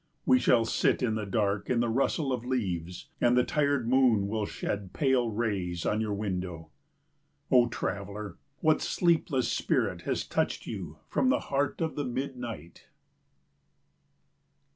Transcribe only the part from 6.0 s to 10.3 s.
your window. O traveller, what sleepless spirit has